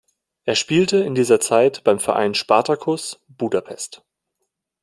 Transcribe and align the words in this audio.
Er 0.45 0.55
spielte 0.55 0.97
in 1.03 1.13
dieser 1.13 1.39
Zeit 1.39 1.83
beim 1.83 1.99
Verein 1.99 2.33
Spartacus 2.33 3.23
Budapest. 3.27 4.03